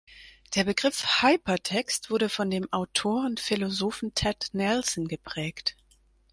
[0.55, 5.77] Der Begriff Hypertext wurde von dem Autor und Philosophen Ted Nelson geprägt.